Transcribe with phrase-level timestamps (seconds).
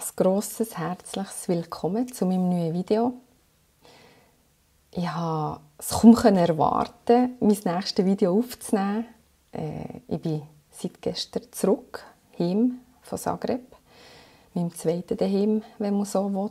[0.00, 3.12] ein grosses, herzliches Willkommen zu meinem neuen Video.
[4.92, 9.04] Ich konnte es kaum erwarten, mein nächstes Video aufzunehmen.
[9.52, 12.02] Äh, ich bin seit gestern zurück,
[12.38, 13.76] heim von Zagreb,
[14.54, 16.50] meinem zweiten daheim, wenn man so will.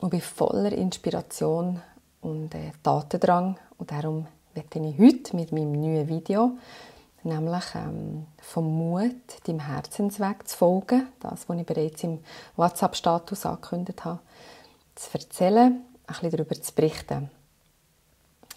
[0.00, 1.82] Und bin voller Inspiration
[2.22, 3.58] und äh, Tatendrang.
[3.76, 6.52] Und darum werde ich heute mit meinem neuen Video
[7.24, 12.20] nämlich ähm, vom Mut, dem Herzensweg zu folgen, das, was ich bereits im
[12.56, 14.20] WhatsApp-Status angekündigt habe,
[14.94, 17.30] zu erzählen, ein bisschen darüber zu berichten.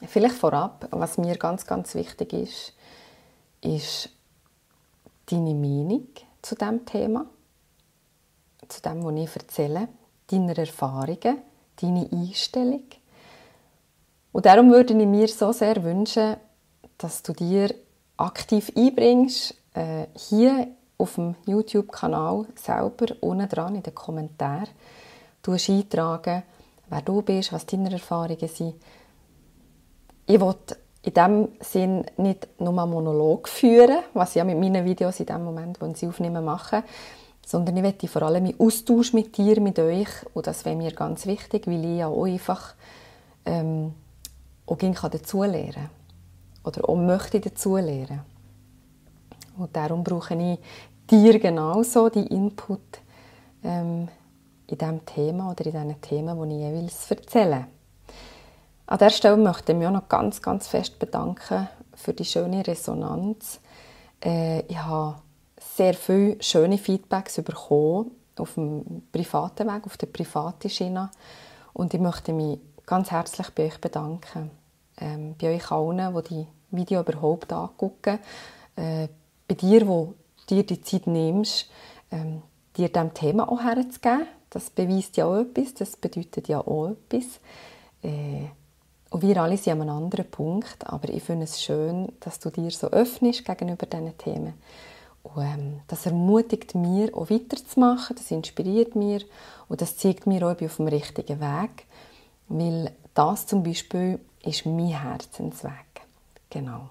[0.07, 2.73] Vielleicht vorab, was mir ganz, ganz wichtig ist,
[3.61, 4.09] ist
[5.27, 6.07] deine Meinung
[6.41, 7.25] zu diesem Thema,
[8.67, 9.87] zu dem, was ich erzähle,
[10.27, 11.41] deine Erfahrungen,
[11.81, 12.83] deine Einstellung.
[14.31, 16.37] Und darum würde ich mir so sehr wünschen,
[16.97, 17.73] dass du dir
[18.17, 24.69] aktiv einbringst, äh, hier auf dem YouTube-Kanal selber unten dran in den Kommentaren
[25.45, 26.43] du eintragen,
[26.89, 28.75] wer du bist, was deine Erfahrungen sind.
[30.25, 30.55] Ich will
[31.03, 35.27] in diesem Sinn nicht nur einen Monolog führen, was ich ja mit meinen Videos in
[35.27, 36.83] dem Moment, wo ich sie aufnehme, mache,
[37.45, 40.91] sondern ich möchte vor allem einen Austausch mit dir, mit euch und das wäre mir
[40.91, 42.73] ganz wichtig, weil ich ja auch einfach
[43.45, 43.93] ähm,
[44.65, 46.04] auch dazulernen kann
[46.65, 48.21] oder auch möchte dazulernen.
[49.57, 50.59] Und darum brauche ich
[51.09, 52.81] dir genauso die Input
[53.63, 54.07] ähm,
[54.67, 57.67] in diesem Thema oder in diesen Themen, die ich jeweils erzähle.
[58.87, 62.65] An dieser Stelle möchte ich mich auch noch ganz, ganz fest bedanken für die schöne
[62.65, 63.59] Resonanz.
[64.23, 65.15] Äh, ich habe
[65.57, 71.09] sehr viele schöne Feedbacks bekommen auf dem privaten Weg, auf der privaten Schiene.
[71.73, 74.51] Und ich möchte mich ganz herzlich bei euch bedanken.
[74.97, 78.19] Ähm, bei euch allen, die die Video überhaupt angucken.
[78.75, 79.07] Äh,
[79.47, 80.13] bei dir, wo
[80.49, 81.69] dir die Zeit nimmst,
[82.11, 82.41] ähm,
[82.77, 84.27] dir diesem Thema auch herzugeben.
[84.49, 87.39] Das beweist ja auch etwas, das bedeutet ja auch etwas.
[88.01, 88.47] Äh,
[89.09, 92.49] und wir alle sind an einem anderen Punkt, aber ich finde es schön, dass du
[92.49, 94.53] dir so öffnest gegenüber diesen Themen.
[95.23, 99.21] Und, ähm, das ermutigt mir, auch weiterzumachen, das inspiriert mir
[99.67, 101.85] und das zeigt mir auch, ich bin auf dem richtigen Weg,
[102.47, 106.01] weil das zum Beispiel ist mein Herzensweg.
[106.49, 106.89] Genau.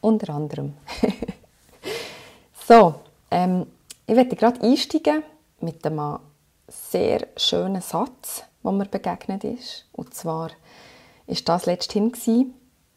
[0.00, 0.74] Unter anderem.
[2.66, 2.94] so,
[3.30, 3.66] ähm,
[4.06, 5.22] ich werde gerade einsteigen
[5.60, 6.18] mit einem
[6.68, 9.86] sehr schönen Satz, der mir begegnet ist.
[9.92, 10.50] Und zwar
[11.26, 12.12] ist das letzthin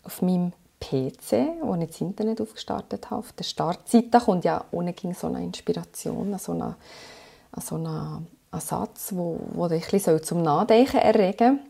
[0.04, 3.20] auf meinem PC, wo ich das Internet aufgestartet habe.
[3.20, 6.76] Auf der Startseite kommt ja ohne so eine Inspiration, so eine,
[7.60, 11.69] so eine, ein Satz, wo dich ein bisschen zum Nachdenken erregen soll.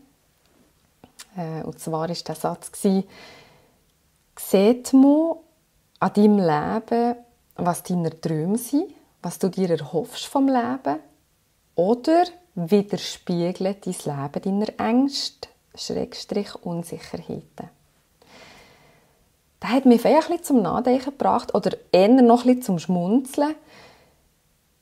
[1.36, 5.36] Äh, und zwar war der Satz, Sieht man
[5.98, 7.16] an deinem Leben,
[7.56, 8.92] was deine Träume sind,
[9.22, 11.00] was du dir erhoffst vom Leben?
[11.74, 12.24] Oder
[12.54, 17.70] widerspiegelt dein Leben deiner Ängste, Schrägstrich Unsicherheiten?
[19.60, 23.54] Das hat mich ein bisschen zum Nachdenken gebracht oder eher noch ein zum Schmunzeln,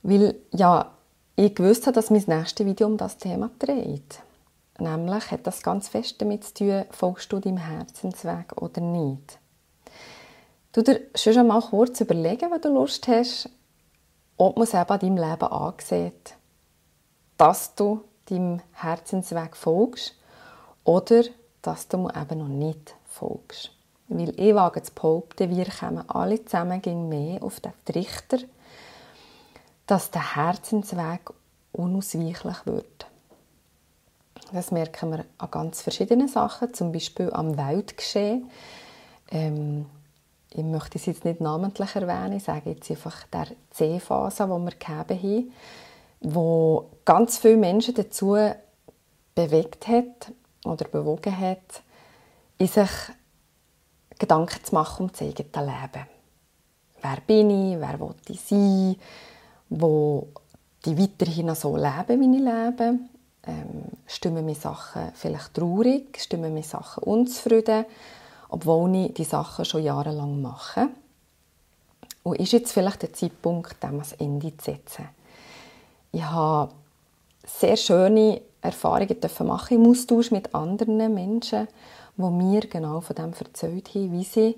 [0.02, 0.92] weil ja,
[1.34, 4.20] ich gewusst habe, dass mein nächstes Video um das Thema dreht.
[4.78, 9.38] Nämlich hat das ganz fest damit zu tun, folgst du deinem Herzensweg oder nicht.
[10.72, 13.50] Du dir schon mal kurz überlegen, wenn du Lust hast,
[14.36, 16.34] ob man es eben an deinem Leben ansieht,
[17.36, 20.14] dass du deinem Herzensweg folgst
[20.84, 21.24] oder
[21.62, 23.72] dass du eben noch nicht folgst.
[24.06, 28.38] Weil ich wage zu behaupten, wir kommen alle zusammen gegen mehr auf den Trichter,
[29.86, 31.30] dass der Herzensweg
[31.72, 33.07] unausweichlich wird.
[34.52, 38.50] Das merken wir an ganz verschiedenen Sachen, zum Beispiel am Weltgeschehen.
[39.30, 39.86] Ähm,
[40.50, 44.70] ich möchte es jetzt nicht namentlich erwähnen, ich sage jetzt einfach der C-Phase, die wir
[44.70, 45.52] gegeben haben,
[46.20, 48.36] wo ganz viele Menschen dazu
[49.34, 50.32] bewegt hat
[50.64, 51.82] oder bewogen hat,
[52.56, 52.90] in sich
[54.18, 56.06] Gedanken zu machen um das eigene Leben.
[57.02, 57.80] Wer bin ich?
[57.80, 58.96] Wer will ich sein?
[59.68, 60.28] Wo
[60.84, 62.98] die weiterhin so leben, wie ich lebe?
[63.48, 66.20] Ähm, stimmen mir Sachen vielleicht traurig?
[66.20, 67.86] Stimmen mir Sachen unzufrieden?
[68.48, 70.88] obwohl ich die Sachen schon jahrelang mache.
[72.22, 75.08] Und ist jetzt vielleicht der Zeitpunkt, dem ein Ende zu setzen.
[76.12, 76.72] Ich habe
[77.46, 81.68] sehr schöne Erfahrungen machen im Austausch mit anderen Menschen,
[82.16, 84.56] die mir genau von dem erzählt haben, wie sie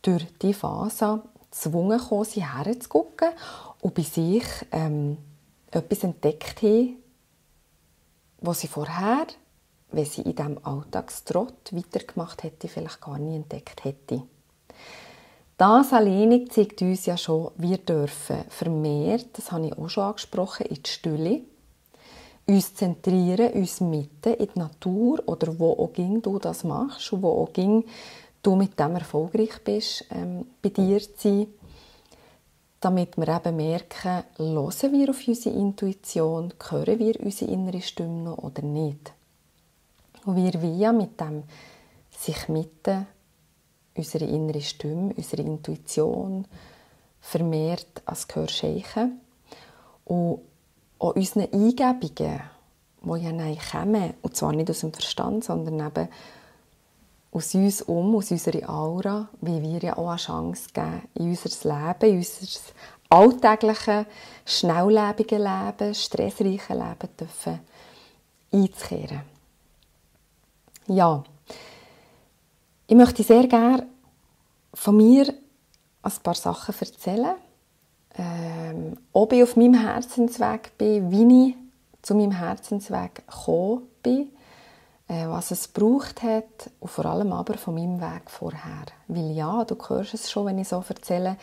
[0.00, 3.28] durch diese Phase gezwungen waren, sie herzugucken
[3.80, 5.18] und bei sich ähm,
[5.70, 6.96] etwas entdeckt haben,
[8.42, 9.26] was sie vorher
[9.92, 14.22] wenn sie in diesem Alltagstrott weitergemacht hätte, vielleicht gar nie entdeckt hätte.
[15.56, 20.66] das alleine zeigt uns ja schon, wir dürfen vermehrt, das habe ich auch schon angesprochen,
[20.66, 21.40] in die Stille,
[22.46, 27.22] uns zentrieren, uns mitten in die Natur oder wo auch ging du das machst und
[27.22, 27.84] wo auch ging
[28.42, 31.46] du mit dem erfolgreich bist, ähm, bei dir zu sein,
[32.82, 38.38] damit wir eben merken, hören wir auf unsere Intuition, hören wir unsere innere Stimme noch
[38.38, 39.12] oder nicht.
[40.24, 41.44] Und wir wie mit dem
[42.10, 43.06] sich mitten
[43.96, 46.46] unsere innere Stimme, unsere Intuition
[47.20, 49.20] vermehrt als Gehör schenken
[50.04, 50.40] und
[50.98, 52.42] auch unseren Eingebungen,
[53.04, 56.08] die ja nein kommen, und zwar nicht aus dem Verstand, sondern eben
[57.32, 61.68] aus uns um, aus unserer Aura, wie wir ja auch eine Chance geben, in unser
[61.68, 62.74] Leben, in unser
[63.08, 64.06] alltägliche,
[64.44, 67.60] schnelllebige Leben, stressreiche Leben dürfen
[68.52, 69.22] einzukehren.
[70.86, 71.24] Ja,
[72.86, 73.86] ich möchte sehr gerne
[74.74, 75.32] von mir
[76.02, 77.36] ein paar Sachen erzählen.
[78.14, 81.56] Ähm, ob ich auf meinem Herzensweg bin, wie ich
[82.02, 84.28] zu meinem Herzensweg gekommen bin,
[85.26, 88.86] was es gebraucht hat und vor allem aber von meinem Weg vorher.
[89.08, 91.36] Weil ja, du hörst es schon, wenn ich so erzähle,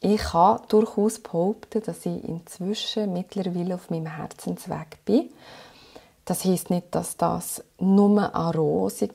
[0.00, 5.30] ich kann durchaus behaupten, dass ich inzwischen mittlerweile auf meinem Herzensweg bin.
[6.24, 9.12] Das heißt nicht, dass das nur ein rosig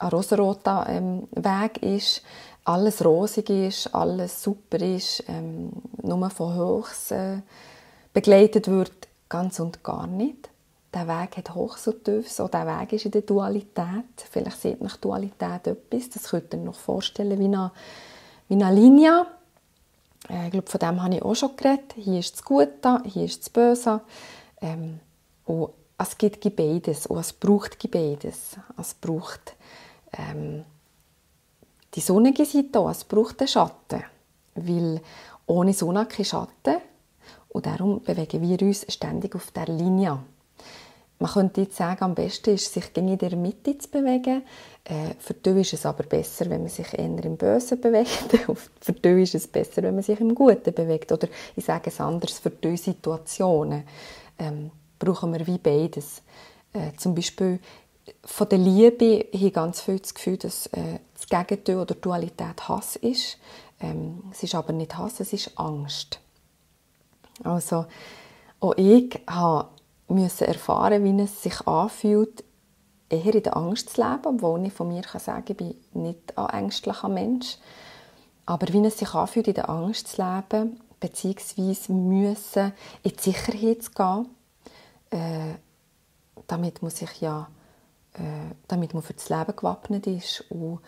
[0.00, 2.22] ein rosaroter ähm, Weg ist,
[2.64, 5.70] alles rosig ist, alles super ist, ähm,
[6.02, 7.38] nur von Hochs äh,
[8.12, 10.49] begleitet wird, ganz und gar nicht.
[10.92, 14.26] Der Weg hat Hochs und Tiefs, auch der Weg ist in der Dualität.
[14.28, 17.70] Vielleicht sieht nach Dualität etwas, das könnt ihr noch vorstellen wie eine,
[18.48, 19.26] wie eine Linie.
[20.28, 21.94] Äh, ich glaube, von dem habe ich auch schon geredet.
[21.94, 24.00] Hier ist das Gute, hier ist das Böse.
[24.60, 24.98] Ähm,
[25.44, 28.56] und es gibt beides und es braucht beides.
[28.76, 29.54] Es braucht
[30.12, 30.64] ähm,
[31.94, 34.04] die sonnige Seite auch, es braucht den Schatten,
[34.54, 35.00] weil
[35.46, 36.76] ohne Sonne kein Schatten
[37.48, 40.18] und darum bewegen wir uns ständig auf der Linie.
[41.20, 44.42] Man könnte jetzt sagen, am besten ist sich in der Mitte zu bewegen.
[44.84, 48.38] Äh, für die ist es aber besser, wenn man sich eher im Bösen bewegt.
[48.80, 51.12] für die ist es besser, wenn man sich im Guten bewegt.
[51.12, 53.84] Oder ich sage es anders, für die Situationen
[54.38, 56.22] ähm, brauchen wir wie beides.
[56.72, 57.60] Äh, zum Beispiel
[58.24, 62.66] von der Liebe habe ich ganz viel das Gefühl, dass äh, das Gegenteil oder Dualität
[62.66, 63.36] Hass ist.
[63.78, 66.18] Ähm, es ist aber nicht Hass, es ist Angst.
[67.44, 67.84] Also
[68.60, 69.20] auch ich
[70.10, 72.44] musste erfahren, wie es sich anfühlt,
[73.08, 76.36] eher in der Angst zu leben, obwohl ich von mir kann sagen ich bin nicht
[76.36, 77.58] ein ängstlicher Mensch.
[78.46, 82.72] Aber wie es sich anfühlt, in der Angst zu leben, beziehungsweise müssen
[83.02, 84.28] in die Sicherheit zu gehen,
[85.10, 85.54] äh,
[86.46, 87.48] damit muss ich ja
[88.14, 90.80] äh, damit man für das Leben gewappnet ist und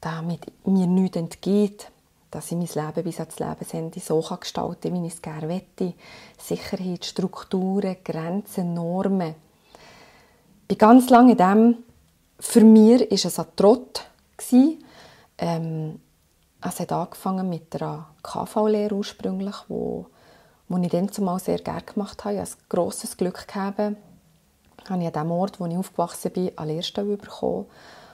[0.00, 1.90] damit mir nichts entgeht,
[2.30, 5.94] dass ich mein Leben bis ans Lebensende so gestalten kann, wie ich es gerne möchte.
[6.38, 9.34] Sicherheit, Strukturen, Grenzen, Normen.
[10.62, 11.76] Ich bin ganz lange in dem,
[12.40, 14.04] für mich war es ein Trott.
[15.38, 16.00] Ähm,
[16.60, 20.06] es hat angefangen mit einer KV-Lehre ursprünglich, wo,
[20.68, 22.34] wo ich dann zumal sehr gerne gemacht habe.
[22.34, 23.96] Ich hatte ein grosses Glück gehabt, habe
[24.88, 27.66] ich an dem Ort, wo ich aufgewachsen bin, eine Lehrstelle bekommen,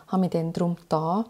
[0.08, 1.24] habe mich dann darum getan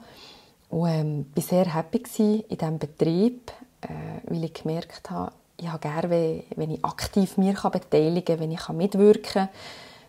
[0.72, 2.02] und ähm, war sehr happy
[2.48, 3.52] in diesem Betrieb,
[3.82, 3.88] äh,
[4.24, 8.68] weil ich gemerkt habe, ich habe gerne, wenn ich aktiv mich beteiligen kann, wenn ich
[8.70, 9.48] mitwirken kann,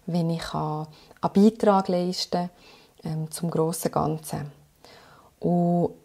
[0.05, 0.87] wenn ich einen
[1.33, 2.49] Beitrag leisten kann
[3.03, 4.51] ähm, zum grossen Ganzen.
[5.41, 5.95] Und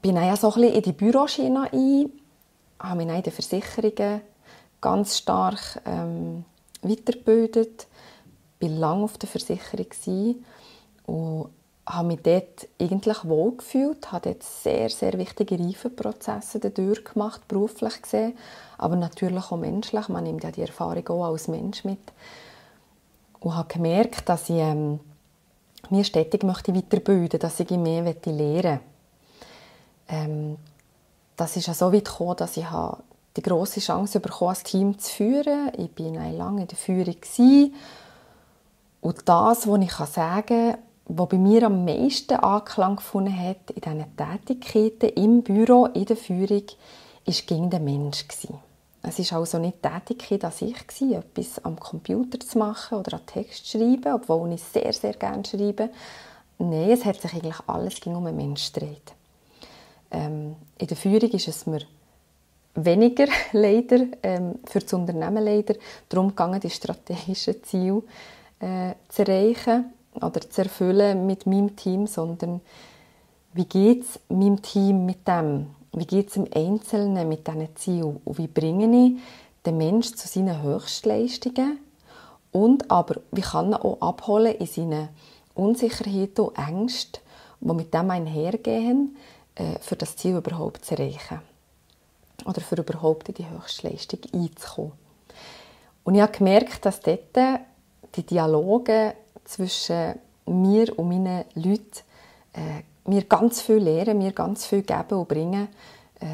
[0.00, 2.10] bin dann so ein in die Büroschiene ein,
[2.80, 4.22] habe mich in den Versicherungen
[4.80, 6.46] ganz stark ähm,
[6.80, 7.86] weitergebildet,
[8.60, 10.42] war lange auf der Versicherung
[11.04, 11.50] und
[11.86, 18.36] habe mich dort eigentlich wohlgefühlt, habe dort sehr, sehr wichtige Reifenprozesse durchgemacht, beruflich gesehen,
[18.78, 20.08] aber natürlich auch menschlich.
[20.08, 22.00] Man nimmt ja die Erfahrung auch als Mensch mit.
[23.40, 25.00] Und habe gemerkt, dass ich ähm,
[25.90, 28.80] mir stetig möchte weiterbilden dass ich mehr möchte.
[30.08, 30.56] Ähm,
[31.36, 32.66] das ist ja so weit gekommen, dass ich
[33.36, 35.72] die grosse Chance bekommen, ein Team zu führen.
[35.76, 37.16] Ich war lange in der Führung.
[39.00, 43.80] Und das, was ich sagen kann, was bei mir am meisten Anklang gefunden hat in
[43.82, 46.64] diesen Tätigkeiten im Büro, in der Führung,
[47.26, 48.24] war gegen den Mensch.
[49.02, 53.26] Es war also nicht die Tätigkeit an sich, etwas am Computer zu machen oder einen
[53.26, 55.90] Text zu schreiben, obwohl ich sehr, sehr gerne schreibe.
[56.58, 59.12] Nein, es hat sich eigentlich alles um den Menschen gedreht.
[60.10, 61.82] Ähm, in der Führung ist es mir
[62.74, 65.74] weniger leider, ähm, für das Unternehmen leider,
[66.08, 68.02] darum gegangen, die strategischen Ziele
[68.60, 72.60] äh, zu erreichen oder zu erfüllen mit meinem Team, sondern
[73.52, 75.66] wie geht es meinem Team mit dem?
[75.96, 79.22] wie geht es im Einzelnen mit diesen Zielen und wie bringe ich
[79.64, 81.78] den Menschen zu seinen Höchstleistungen
[82.52, 85.08] und aber wie kann er auch abholen in seinen
[85.54, 87.22] Unsicherheiten und Ängsten,
[87.60, 89.16] die mit dem einhergehen,
[89.54, 91.40] äh, für das Ziel überhaupt zu erreichen
[92.44, 94.92] oder für überhaupt in die Höchstleistung einzukommen.
[96.02, 97.20] Und ich habe gemerkt, dass dort
[98.16, 100.14] die Dialoge zwischen
[100.46, 102.00] mir und meinen Leuten
[102.52, 105.68] äh, mir ganz viel lehren, mir ganz viel geben und bringen
[106.20, 106.26] äh,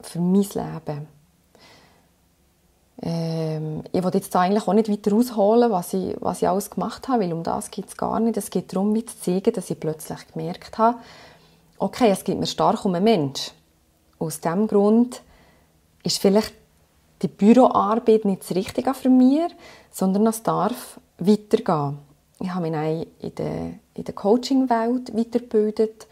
[0.00, 1.06] für mein Leben.
[3.04, 7.08] Ähm, ich will jetzt eigentlich auch nicht weiter ausholen, was ich, was ich alles gemacht
[7.08, 8.36] habe, weil um das geht es gar nicht.
[8.36, 10.98] Es geht darum, mir zu zeigen, dass ich plötzlich gemerkt habe,
[11.78, 13.52] okay, es geht mir stark um einen Mensch.
[14.18, 15.22] Aus diesem Grund
[16.04, 16.54] ist vielleicht
[17.22, 19.42] die Büroarbeit nicht das Richtige für mich,
[19.90, 21.98] sondern es darf weitergehen.
[22.42, 26.08] Ich habe mich in der, der Coaching-Welt weitergebildet,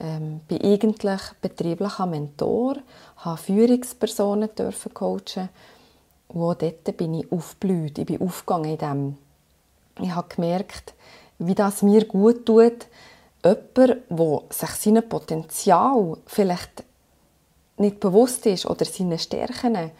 [0.00, 2.76] ähm, bin eigentlich betrieblicher Mentor,
[3.18, 5.48] habe Führungspersonen dürfen coachen
[6.28, 9.16] auch dort bin ich aufgeblüht, ich bin aufgegangen in dem.
[10.00, 10.94] Ich habe gemerkt,
[11.38, 12.86] wie das mir gut tut,
[13.44, 16.84] jemand, der sich seinem Potenzial vielleicht
[17.78, 19.90] nicht bewusst ist oder seine Stärken,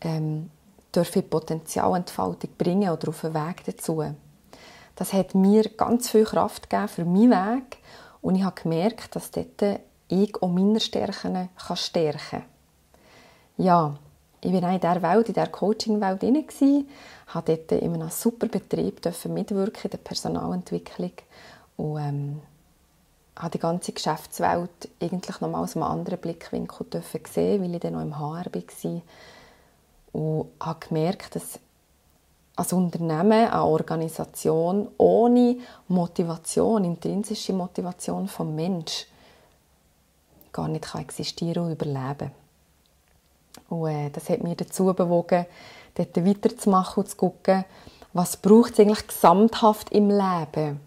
[0.00, 0.50] ähm,
[0.94, 4.02] dürfen Potenzialentfaltung bringen oder auf einen Weg dazu.
[5.00, 7.78] Das hat mir ganz viel Kraft gegeben für meinen Weg.
[8.20, 12.42] Und ich habe gemerkt, dass dort ich auch meine Stärken stärken kann.
[13.56, 13.96] Ja,
[14.42, 16.86] ich war in dieser Welt, in dieser Coaching-Welt drin,
[17.28, 21.12] habe dort in einem super Betrieb mitwirken in der Personalentwicklung.
[21.78, 22.42] Und ähm,
[23.36, 26.86] habe die ganze Geschäftswelt eigentlich nochmal aus einem anderen Blickwinkel
[27.26, 29.02] sehen weil ich dann noch im HR war.
[30.12, 31.58] Und habe gemerkt, dass
[32.60, 35.56] als Unternehmen, eine Organisation ohne
[35.88, 39.06] Motivation, intrinsische Motivation vom Mensch
[40.52, 42.32] gar nicht kann existieren und überleben.
[43.70, 45.46] Und äh, das hat mich dazu bewogen,
[45.94, 47.64] dort weiterzumachen und zu schauen,
[48.12, 50.80] was braucht es eigentlich gesamthaft im Leben,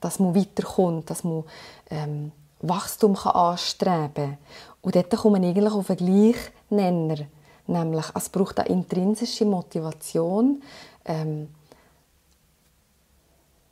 [0.00, 1.42] dass man weiterkommt, dass man
[1.90, 2.30] ähm,
[2.60, 4.38] Wachstum kann anstreben kann.
[4.80, 7.26] Und dort kommt man eigentlich auf einen Gleichnenner
[7.66, 10.62] Nämlich, es braucht eine intrinsische Motivation,
[11.06, 11.48] ähm,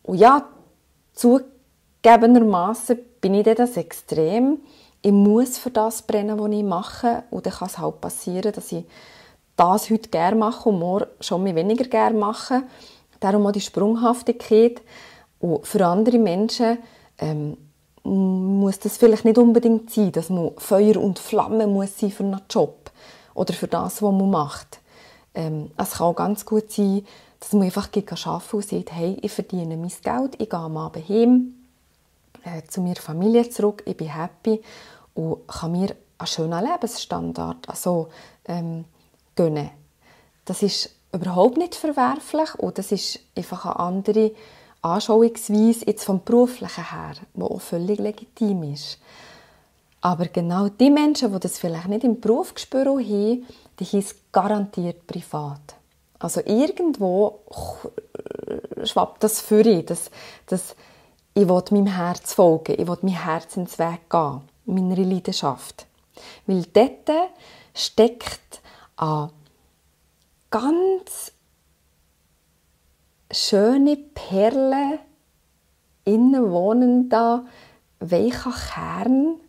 [0.04, 0.46] Und ja,
[1.12, 4.60] zugegebenermaßen bin ich das extrem.
[5.02, 7.24] Ich muss für das brennen, was ich mache.
[7.30, 8.84] Und dann kann es halt passieren, dass ich
[9.56, 12.62] das heute gerne mache und morgen schon weniger gerne mache.
[13.20, 14.80] Darum auch die Sprunghaftigkeit.
[15.40, 16.78] Und für andere Menschen
[17.18, 17.56] ähm,
[18.04, 22.40] muss das vielleicht nicht unbedingt sein, dass man Feuer und Flamme muss sein für einen
[22.50, 22.90] Job
[23.34, 24.80] oder für das, was man macht.
[25.34, 27.04] Ähm, es kann auch ganz gut sein,
[27.40, 31.08] dass man einfach arbeiten und sagt, hey, ich verdiene mein Geld, ich gehe am Abend
[31.08, 31.54] heim,
[32.42, 34.60] äh, zu meiner Familie zurück, ich bin happy
[35.14, 38.08] und kann mir einen schönen Lebensstandard also,
[38.46, 38.84] ähm,
[39.36, 39.70] gönnen.
[40.44, 44.32] Das ist überhaupt nicht verwerflich und das ist einfach eine andere
[44.82, 48.98] Anschauungsweise jetzt vom Beruflichen her, die auch völlig legitim ist.
[50.00, 55.74] Aber genau die Menschen, die das vielleicht nicht im Beruf haben, die haben garantiert privat.
[56.20, 57.40] Also irgendwo
[58.84, 60.10] schwappt das für ihn, dass,
[60.46, 60.74] dass
[61.34, 65.86] ich will meinem Herz folgen, ich will meinem Herzensweg gehen, meiner Leidenschaft.
[66.46, 67.10] Weil dort
[67.74, 68.60] steckt
[68.96, 69.30] eine
[70.50, 71.32] ganz
[73.30, 75.00] schöne Perle
[76.04, 77.44] innen wohnender,
[78.00, 79.40] weicher Kern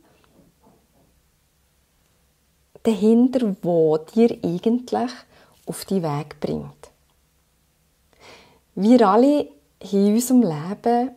[2.84, 5.12] dahinter, wo dir eigentlich
[5.66, 6.92] auf die Weg bringt.
[8.76, 9.50] Wir alle
[9.84, 11.12] haben in unserem Leben,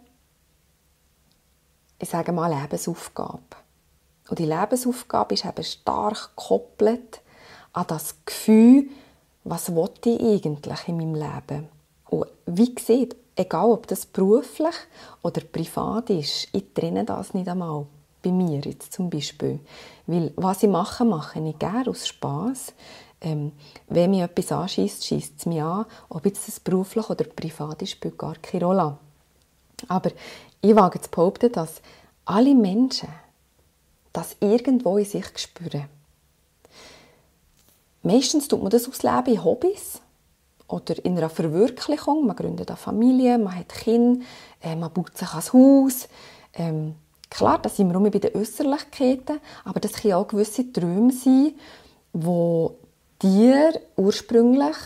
[1.98, 3.40] ich sage mal, Lebensaufgabe.
[4.28, 7.20] Und die Lebensaufgabe ist eben stark gekoppelt
[7.72, 8.88] an das Gefühl,
[9.44, 11.68] was ich eigentlich in meinem Leben?
[12.12, 14.74] Und wie gesagt, egal ob das beruflich
[15.22, 17.86] oder privat ist, ich trenne das nicht einmal.
[18.22, 19.60] Bei mir jetzt zum Beispiel.
[20.06, 22.74] Weil was ich mache, mache ich gerne aus Spass.
[23.22, 23.52] Ähm,
[23.88, 25.86] wenn mich etwas anschießt, schießt es mich an.
[26.10, 28.98] Ob jetzt das beruflich oder privat ist, spielt gar keine Rolle.
[29.88, 30.10] Aber
[30.60, 31.80] ich wage zu behaupten, dass
[32.26, 33.08] alle Menschen
[34.12, 35.88] das irgendwo in sich spüren.
[38.02, 40.02] Meistens tut man das ausleben in Hobbys
[40.72, 42.26] oder in einer Verwirklichung.
[42.26, 44.24] Man gründet eine Familie, man hat Kinder,
[44.60, 46.08] äh, man baut sich ein Haus.
[46.54, 46.94] Ähm,
[47.30, 51.52] klar, das sind wir immer bei den Äußerlichkeiten, aber das können auch gewisse Träume sein,
[52.12, 52.76] wo
[53.20, 54.76] dir ursprünglich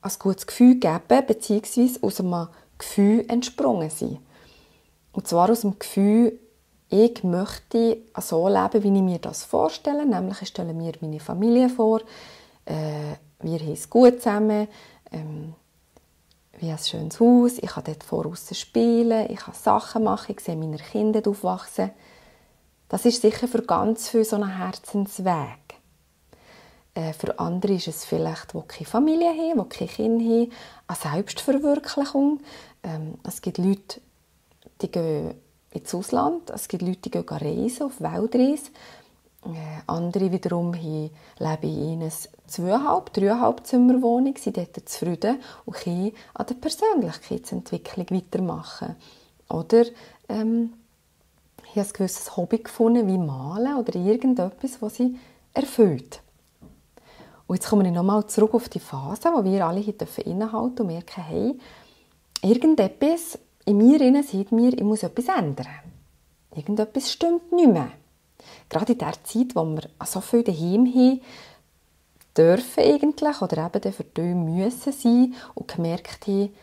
[0.00, 2.48] ein gutes Gefühl geben, beziehungsweise aus einem
[2.78, 4.18] Gefühl entsprungen sind.
[5.12, 6.38] Und zwar aus dem Gefühl,
[6.88, 10.06] ich möchte so leben, wie ich mir das vorstelle.
[10.06, 12.00] Nämlich, ich stelle mir meine Familie vor,
[12.64, 14.68] äh, wir haben es gut zusammen,
[15.12, 15.54] ähm,
[16.58, 20.56] wie ein schönes Haus, ich kann dort voraus spielen, ich kann Sachen machen, ich sehe
[20.56, 21.90] meine Kinder aufwachsen.
[22.88, 25.76] Das ist sicher für ganz viele so ein Herzensweg.
[26.94, 30.52] Äh, für andere ist es vielleicht, die keine Familie haben, die keine Kinder haben,
[30.86, 32.40] eine Selbstverwirklichung.
[32.82, 34.00] Ähm, es gibt Leute,
[34.80, 35.34] die gehen
[35.72, 38.70] ins Ausland, es gibt Leute, die gehen reisen, auf Weltreise.
[39.54, 42.12] Äh, andere wiederum haben, leben in einer
[42.46, 48.96] zweieinhalb, dreieinhalb Zimmerwohnung, sind dort zufrieden und können an der Persönlichkeitsentwicklung weitermachen.
[49.48, 49.84] Oder
[50.28, 50.72] ähm,
[51.74, 55.18] haben ein gewisses Hobby gefunden, wie Malen oder irgendetwas, was sie
[55.54, 56.20] erfüllt.
[57.46, 60.86] Und jetzt komme ich nochmal zurück auf die Phase, wo wir alle hier innehalten und
[60.88, 61.58] merken, hey,
[62.42, 65.66] irgendetwas in mir innen sieht mir, ich muss etwas ändern.
[66.54, 67.90] Irgendetwas stimmt nicht mehr.
[68.68, 71.20] Gerade in der Zeit, wo wir so viel daheim haben,
[72.36, 76.54] dürfen eigentlich oder eben für die müssen sein und gemerkt haben,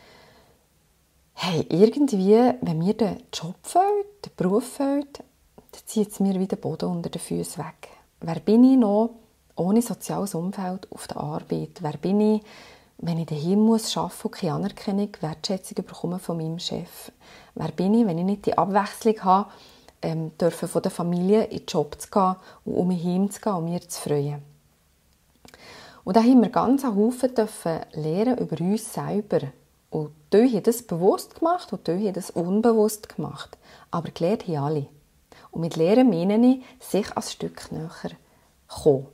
[1.33, 6.55] hey, irgendwie, wenn mir der Job fehlt, der Beruf fehlt, dann zieht es mir wieder
[6.55, 7.89] den Boden unter den Füßen weg.
[8.21, 9.15] Wer bin ich noch
[9.55, 11.81] ohne soziales Umfeld auf der Arbeit?
[11.81, 12.41] Wer bin ich,
[12.99, 17.11] wenn ich daheim muss arbeiten und keine Anerkennung, Wertschätzung bekomme von meinem Chef?
[17.55, 19.49] Wer bin ich, wenn ich nicht die Abwechslung habe,
[20.03, 23.41] ähm, dürfen von der Familie in den Job zu gehen und um mich heim zu
[23.41, 24.41] gehen und mir zu freuen?
[26.03, 29.39] Und da haben wir ganz einen Haufen dürfen lernen über uns selber.
[29.89, 33.57] Und die haben das bewusst gemacht und die haben das unbewusst gemacht.
[33.91, 34.87] Aber gelernt haben alle.
[35.51, 38.11] Und mit Lehren meine ich, sich ein Stück näher
[38.67, 39.07] kommen.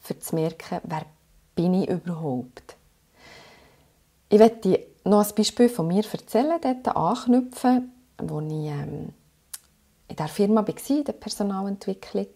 [0.00, 1.06] Für zu merken, wer
[1.54, 2.76] bin ich überhaupt.
[4.28, 9.10] Ich werde noch ein Beispiel von mir erzählen, dort anknüpfen, wo ich ähm,
[10.12, 12.26] in der Firma war, in der Personalentwicklung.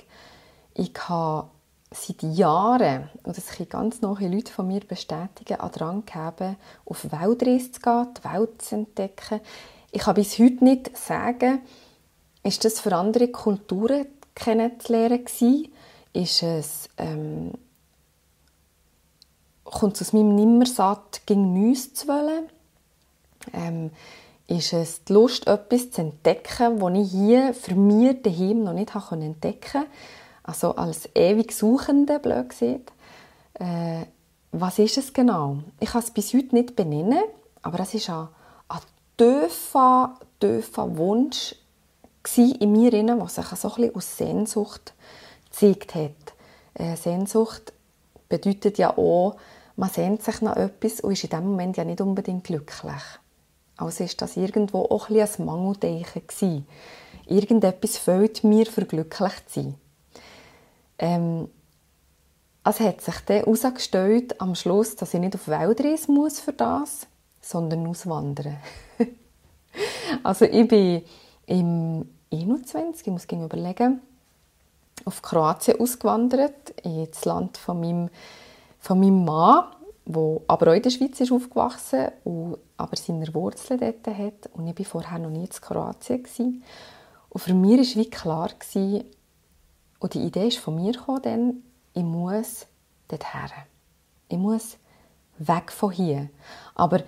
[0.72, 1.50] Ich habe
[1.90, 7.05] seit Jahren, und das können ganz neue Leute von mir bestätigen, an dran gegeben, auf
[7.12, 9.40] Weltreise zu gehen, die Welt zu entdecken.
[9.92, 11.61] Ich kann bis heute nicht sagen,
[12.42, 15.68] ist das für andere Kulturen kennenzulernen gewesen?
[16.14, 17.53] Ist es, ähm,
[19.64, 22.48] kommt es aus meinem Nimmersatt gegen Müsse zu wollen?
[23.53, 23.90] Ähm,
[24.48, 28.94] ist es die Lust, etwas zu entdecken, das ich hier für mich daheim noch nicht
[28.94, 29.87] entdecken konnte?
[30.42, 32.92] Also als ewig Suchende, blöd gesagt.
[33.54, 34.06] Äh,
[34.52, 35.59] was ist es genau?
[35.80, 37.24] Ich kann es bis heute nicht benennen,
[37.62, 38.30] aber es war
[38.68, 38.78] ein,
[39.16, 41.56] tiefer, tiefer Wunsch
[42.37, 44.94] in mir, der sich so ein aus Sehnsucht
[45.50, 46.35] gezeigt hat.
[46.74, 47.72] Äh, Sehnsucht
[48.28, 49.37] bedeutet ja auch,
[49.76, 53.02] man sehnt sich nach etwas und ist in dem Moment ja nicht unbedingt glücklich.
[53.76, 56.66] Also ist das irgendwo auch ein, ein
[57.26, 59.74] Irgendetwas fehlt mir, für glücklich zu sein.
[60.98, 61.48] Ähm,
[62.64, 67.06] es hat sich dann herausgestellt am Schluss, dass ich nicht auf Weltreise muss für das,
[67.40, 68.56] sondern auswandern.
[70.22, 71.02] also ich bin
[71.46, 74.00] im 21, ich muss überlegen,
[75.04, 78.10] auf Kroatien ausgewandert, ins Land von meinem,
[78.80, 79.66] von meinem Mann,
[80.07, 84.51] der aber auch in der Schweiz ist aufgewachsen und aber seine Wurzeln dort hat.
[84.55, 86.23] Und ich war vorher noch nie in Kroatien.
[86.23, 86.62] Gewesen.
[87.29, 89.05] Und für mich war wie klar, gewesen,
[89.99, 92.66] und die Idee ist von mir gekommen, ich muss
[93.09, 93.51] dorthin.
[94.29, 94.77] Ich muss
[95.38, 96.29] weg von hier.
[96.75, 97.03] Aber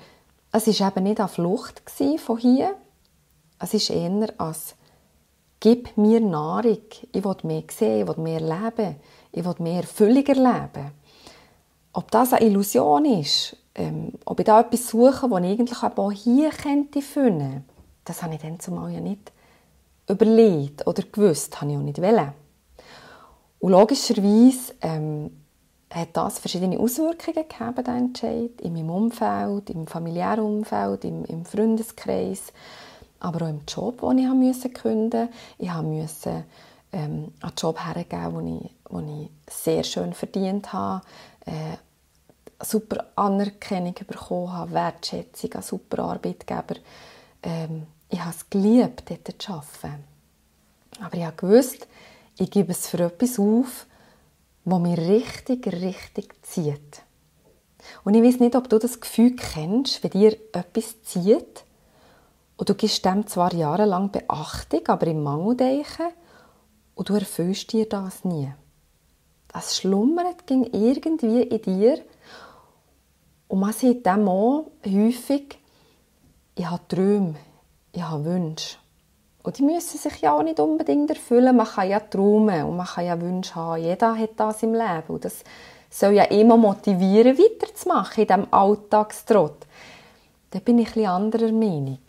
[0.50, 1.82] es war eben nicht eine Flucht
[2.18, 2.74] von hier.
[3.58, 4.74] Es ist eher als
[5.60, 6.78] «Gib mir Nahrung,
[7.12, 8.96] ich will mehr sehen, ich will mehr leben,
[9.32, 10.97] ich will mehr Erfüllung erleben».
[11.98, 16.12] Ob das eine Illusion ist, ähm, ob ich da etwas suche, das ich eigentlich auch
[16.12, 17.64] hier könnte finden,
[18.04, 19.32] das habe ich dann zumal ja nicht
[20.08, 22.32] überlegt oder gewusst, habe ich auch nicht wollen.
[23.58, 25.42] Und logischerweise ähm,
[25.90, 31.44] hat das verschiedene Auswirkungen gegeben, der Entscheid, in meinem Umfeld, im familiären Umfeld, im, im
[31.44, 32.52] Freundeskreis,
[33.18, 36.44] aber auch im Job, den ich musste kündigen Ich musste
[36.92, 41.04] ähm, einen Job hergeben, den ich, den ich sehr schön verdient habe,
[41.44, 41.76] äh,
[42.60, 46.76] super Anerkennung bekommen habe, Wertschätzung, einen super Arbeitgeber.
[47.42, 50.04] Ähm, ich habe es geliebt, dort zu arbeiten.
[51.00, 51.86] Aber ich gewusst,
[52.38, 53.86] ich gebe es für etwas auf,
[54.64, 57.02] was mich richtig, richtig zieht.
[58.04, 61.64] Und ich weiß nicht, ob du das Gefühl kennst, wenn dir etwas zieht
[62.56, 66.08] und du gibst dem zwar jahrelang Beachtung, aber im Mangeldeichen
[66.94, 68.52] und du erfüllst dir das nie.
[69.52, 72.00] das schlummert ging irgendwie in dir.
[73.48, 75.58] Und man sieht dem auch häufig,
[76.54, 77.34] ich habe Träume,
[77.92, 78.76] ich habe Wünsche.
[79.42, 81.56] Und die müssen sich ja auch nicht unbedingt erfüllen.
[81.56, 83.82] Man kann ja träumen und man kann ja Wünsche haben.
[83.82, 85.04] Jeder hat das im Leben.
[85.08, 85.42] Und das
[85.88, 89.66] soll ja immer motivieren, weiterzumachen in diesem Alltagstrott.
[90.50, 92.00] Da bin ich ein anderer Meinung.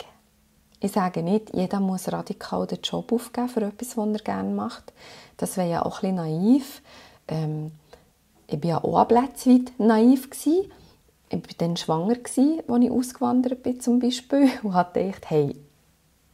[0.80, 4.92] Ich sage nicht, jeder muss radikal den Job aufgeben für etwas, was er gerne macht.
[5.36, 6.82] Das wäre ja auch ein bisschen naiv.
[7.28, 7.72] Ähm,
[8.46, 10.30] ich war ja auch weit naiv.
[10.30, 10.70] Gewesen.
[11.32, 15.56] Ich war dann schwanger, als ich ausgewandert bin zum Beispiel und hatte gedacht, hey,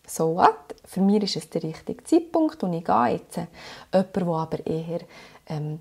[0.06, 0.74] so what?
[0.84, 3.36] Für mich ist es der richtige Zeitpunkt und ich gehe jetzt.
[3.36, 5.00] Jemand, der aber eher
[5.48, 5.80] ähm,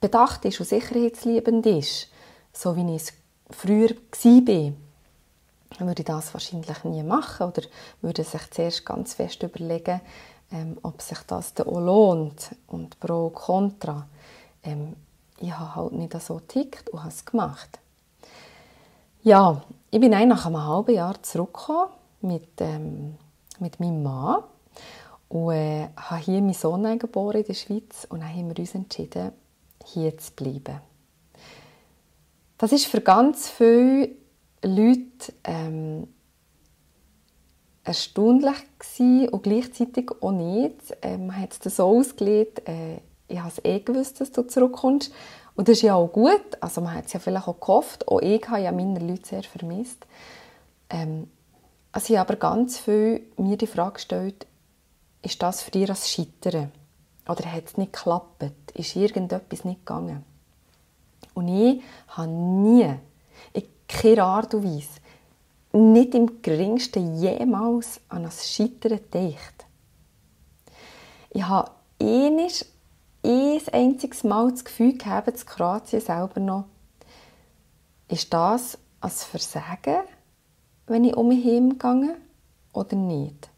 [0.00, 2.08] bedacht ist und sicherheitsliebend ist,
[2.52, 3.12] so wie ich es
[3.50, 4.72] früher war,
[5.86, 7.62] würde ich das wahrscheinlich nie machen oder
[8.02, 10.00] würde sich zuerst ganz fest überlegen,
[10.52, 14.06] ähm, ob sich das dann auch lohnt und pro contra.
[14.62, 14.94] Ähm,
[15.38, 17.78] ich habe halt nicht so tickt und habe es gemacht.
[19.26, 19.60] Ja,
[19.90, 23.16] ich bin nach einem halben Jahr zurückgekommen mit, ähm,
[23.58, 24.44] mit meinem Mann
[25.28, 28.76] und äh, habe hier meinen Sohn geboren in der Schweiz und dann haben wir uns
[28.76, 29.32] entschieden,
[29.84, 30.80] hier zu bleiben.
[32.56, 34.10] Das ist für ganz viele
[34.62, 36.06] Leute ähm,
[37.82, 40.96] erstaunlich gewesen und gleichzeitig auch nicht.
[41.02, 45.12] Ähm, man hat es so ausgelegt, äh, ich habe es eh gewusst, dass du zurückkommst.
[45.56, 46.42] Und das ist ja auch gut.
[46.60, 48.06] Also man hat es ja vielleicht auch gehofft.
[48.08, 50.06] Auch ich habe ja meine Leute sehr vermisst.
[50.90, 51.28] Ähm,
[51.92, 54.46] also ich habe aber ganz viel mir die Frage gestellt,
[55.22, 56.70] ist das für dich als Scheitern?
[57.28, 58.44] Oder hat es nicht geklappt?
[58.74, 60.24] Ist irgendetwas nicht gegangen?
[61.34, 62.96] Und ich habe nie
[63.88, 65.00] keine Art und Weise,
[65.72, 69.66] nicht im geringsten jemals an ein Scheitern gedacht.
[71.30, 72.66] Ich habe einiges,
[73.26, 76.64] ein einziges Mal das Gefühl gehabt, dass Kroatien selber noch,
[78.08, 80.02] ist das als Versagen,
[80.86, 82.16] wenn ich um mich gegangen
[82.72, 83.48] oder nicht?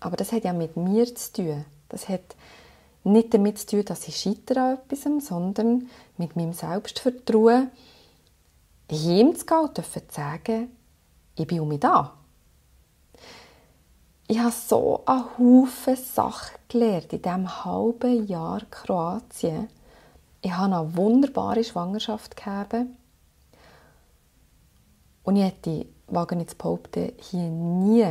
[0.00, 1.64] Aber das hat ja mit mir zu tun.
[1.88, 2.36] Das hat
[3.04, 7.70] nicht damit zu tun, dass ich scheitere an etwas, sondern mit meinem Selbstvertrauen,
[8.90, 10.70] ihm zu gehen und zu sagen,
[11.36, 12.14] ich bin um mich da.
[14.26, 19.68] Ich habe so einen Haufen Sachen gelernt in diesem halben Jahr Kroatien.
[20.40, 22.74] Ich habe eine wunderbare Schwangerschaft gehabt.
[25.24, 28.06] Und ich hätte, wage ich zu behaupten, hier nie,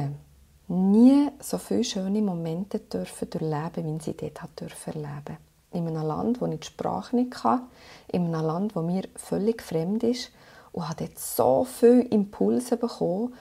[0.67, 5.37] nie so viele schöne Momente dürfen durchleben, wie ich sie dort dürfen erleben
[5.71, 7.63] In einem Land, wo ich die Sprache nicht kann,
[8.07, 10.29] in einem Land, wo mir völlig fremd ist
[10.73, 13.33] und habe dort so viele Impulse bekommen,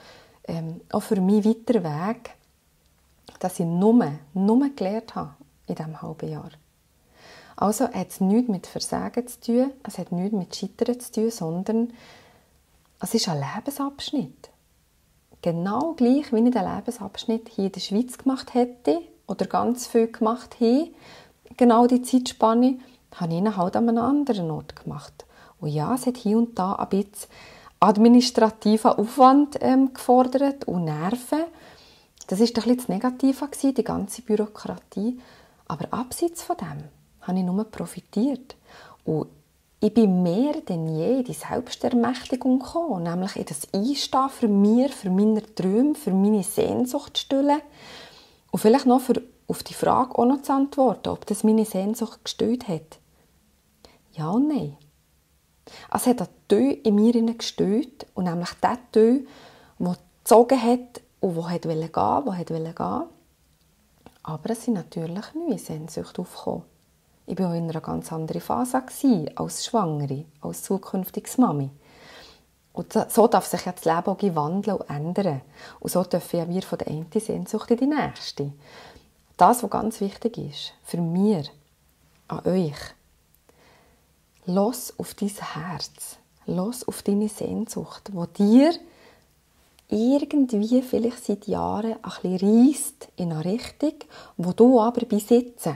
[0.47, 2.35] ähm, auch für meinen weiteren Weg,
[3.43, 5.33] dass ich nur, nur gelernt habe
[5.67, 6.51] in diesem halben Jahr.
[7.57, 11.29] Also hat es nichts mit Versagen zu tun, es hat nichts mit Scheitern zu tun,
[11.29, 11.93] sondern
[13.01, 14.49] es ist ein Lebensabschnitt.
[15.41, 20.09] Genau gleich, wie ich den Lebensabschnitt hier in der Schweiz gemacht hätte oder ganz viel
[20.09, 20.91] gemacht habe,
[21.57, 22.79] genau die Zeitspanne,
[23.15, 25.25] habe ich ihn halt an einem anderen Ort gemacht.
[25.59, 27.29] Und ja, es hat hier und da ein bisschen
[27.81, 31.43] administrativen Aufwand ähm, gefordert und Nerven.
[32.27, 35.19] Das war ein bisschen gewesen, die ganze Bürokratie.
[35.67, 36.83] Aber abseits von dem
[37.21, 38.55] habe ich nur profitiert.
[39.05, 39.27] Und
[39.79, 44.89] ich bin mehr denn je in die Selbstermächtigung gekommen, nämlich in das Einstehen für mir,
[44.89, 47.61] für meine Träume, für meine Sehnsucht zu stillen.
[48.51, 52.23] Und vielleicht noch für, auf die Frage auch noch zu antworten, ob das meine Sehnsucht
[52.23, 52.99] gestillt hat.
[54.13, 54.77] Ja und nein.
[55.93, 59.25] Es hat ein Tö in mir gestört und nämlich der Tö,
[59.79, 63.03] der gezogen hat und der wollte gehen, der wollte gehen.
[64.23, 66.63] Aber es sind natürlich neue Sehnsüchte aufgekommen.
[67.25, 68.83] Ich war auch in einer ganz anderen Phase
[69.35, 71.69] als Schwangere, als zukünftiges Mami.
[72.73, 75.41] Und so darf sich ja das Leben auch wandeln und ändern.
[75.79, 78.51] Und so dürfen ja wir von der einen Sehnsucht in die nächste.
[79.37, 81.49] Das, was ganz wichtig ist, für mich,
[82.27, 82.75] an euch,
[84.45, 86.17] Los auf dein Herz.
[86.45, 88.73] Los auf deine Sehnsucht, wo dir
[89.93, 93.93] irgendwie vielleicht seit Jahren ein bisschen reisst in eine Richtung,
[94.37, 95.69] wo du aber bis jetzt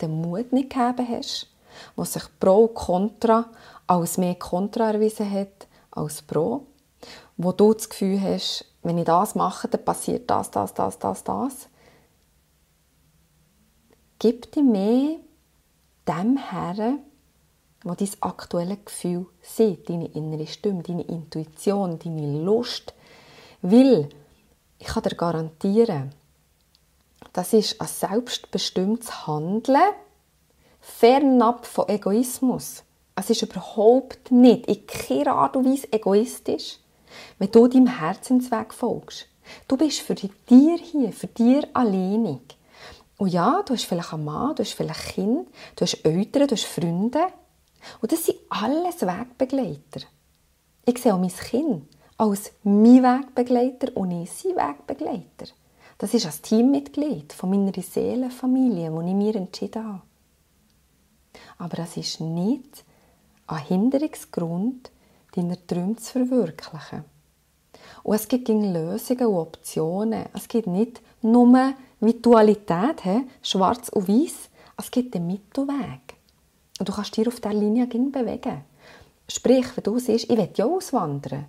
[0.00, 1.48] den Mut nicht gegeben hast,
[1.94, 3.48] wo sich Pro und Contra
[3.86, 6.66] als mehr Contra erwiesen hat als Pro,
[7.36, 11.24] wo du das Gefühl hast, wenn ich das mache, dann passiert das, das, das, das,
[11.24, 11.68] das.
[14.18, 15.16] Gib dir mehr
[16.06, 17.00] dem Herren,
[17.84, 22.94] wo dein aktuelle Gefühl sieht, deine innere Stimme, deine Intuition, deine Lust.
[23.62, 24.08] Weil,
[24.78, 26.12] ich kann dir garantieren,
[27.32, 29.92] das ist ein selbstbestimmtes Handeln
[30.80, 32.82] fernab von Egoismus.
[33.14, 36.78] Es ist überhaupt nicht in keiner Art und Weise egoistisch,
[37.38, 39.26] wenn du deinem Herzensweg folgst.
[39.68, 42.40] Du bist für dir hier, für dir alleinig.
[43.18, 46.54] Und ja, du hast vielleicht einen Mann, du hast vielleicht Kind, du hast Eltern, du
[46.54, 47.26] hast Freunde.
[48.00, 50.06] Und das sind alles Wegbegleiter.
[50.84, 55.52] Ich sehe auch mein Kind als mein Wegbegleiter und ich sein Wegbegleiter.
[55.98, 60.02] Das ist ein Teammitglied von meiner Seelenfamilie, die ich mir entschieden habe.
[61.58, 62.84] Aber es ist nicht
[63.46, 64.90] ein Hinderungsgrund,
[65.34, 67.04] deine Träume zu verwirklichen.
[68.02, 70.26] Und es gibt Lösungen und Optionen.
[70.34, 73.02] Es gibt nicht nur Vitualität,
[73.42, 74.50] schwarz und weiß.
[74.76, 76.14] Es gibt den Mittelweg.
[76.78, 78.64] Und du kannst dich auf dieser Linie bewegen.
[79.28, 81.46] Sprich, wenn du siehst, ich will ja auswandern.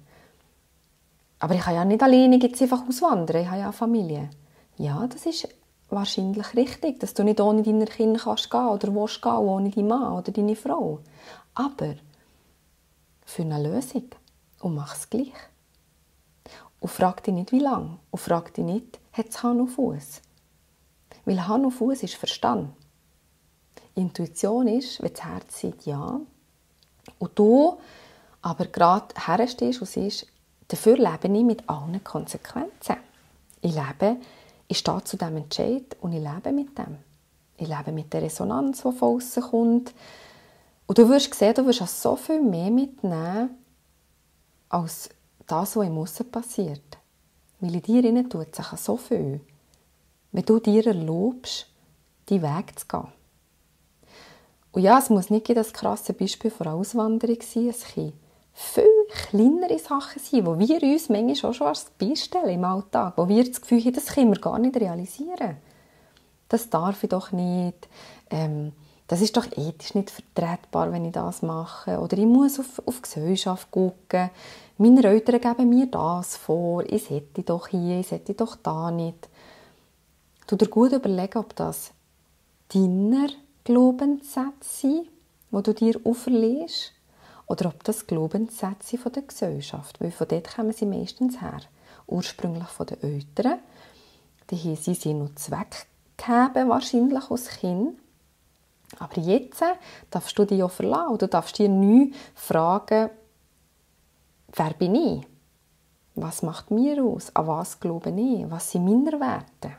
[1.39, 3.41] Aber ich kann ja nicht alleine jetzt einfach auswandern.
[3.41, 4.30] Ich habe ja eine Familie.
[4.78, 5.47] Ja, das ist
[5.89, 9.88] wahrscheinlich richtig, dass du nicht ohne deine Kinder kannst gehen oder willst gehen, ohne deinen
[9.88, 11.00] Mann oder deine Frau.
[11.54, 11.95] Aber
[13.26, 14.10] für eine Lösung
[14.60, 15.34] und mach es gleich.
[16.80, 17.97] Und frag dich nicht, wie lange.
[18.12, 20.21] Und frag dich nicht, hat es Hand und Fuß?
[21.26, 22.69] Weil Hand und Fuß ist Verstand.
[23.95, 26.19] Intuition ist, wenn das Herz sagt Ja.
[27.19, 27.78] Und du
[28.41, 30.28] aber gerade herstehst und siehst,
[30.67, 32.97] dafür lebe ich mit allen Konsequenzen.
[33.62, 34.17] Ich lebe,
[34.67, 36.97] ich stehe zu diesem Entscheid und ich lebe mit dem.
[37.58, 39.93] Ich lebe mit der Resonanz, die von außen kommt.
[40.86, 43.49] Und du wirst sehen, du wirst so viel mehr mitnehmen,
[44.69, 45.10] als
[45.45, 46.97] das, was im Aussen passiert.
[47.60, 49.41] Weil in dir innen tut sich so viel,
[50.32, 51.67] wenn du dir erlaubst,
[52.27, 53.08] deinen Weg zu gehen.
[54.71, 57.69] Und ja, es muss nicht das krasse Beispiel von Auswanderung sein.
[57.69, 58.13] Es können
[58.60, 58.89] viel
[59.30, 63.43] kleinere Sachen sein, wo wir uns manchmal auch schon als beistellen im Alltag, wo wir
[63.43, 65.58] das Gefühl haben, das können wir gar nicht realisieren.
[66.50, 67.88] Das darf ich doch nicht.
[68.32, 68.72] Ähm,
[69.08, 72.00] das ist doch ethisch nicht vertretbar, wenn ich das mache.
[72.00, 74.32] Oder ich muss auf, auf Gesellschaft gucken.
[74.80, 76.84] Meine Eltern geben mir das vor.
[76.84, 79.30] Ich sollte doch hier, ich sollte doch da nicht.
[80.48, 81.91] Du dir gut überlegen, ob das
[82.74, 83.28] deiner
[83.63, 85.08] Glaubenssätze sind,
[85.52, 86.93] die du dir auferlegst,
[87.48, 91.62] oder ob das Glaubenssätze von der Gesellschaft, weil von dort kommen sie meistens her.
[92.06, 93.60] Ursprünglich von den Eltern.
[94.50, 97.98] Die haben sie sind noch zweckgegeben, wahrscheinlich als Kind.
[99.00, 99.62] Aber jetzt
[100.10, 101.18] darfst du dich ja verlassen.
[101.18, 103.10] Du darfst dir neu fragen,
[104.54, 105.28] wer bin ich?
[106.16, 107.36] Was macht mir aus?
[107.36, 108.50] An was glaube ich?
[108.50, 109.78] Was sind meine Werte?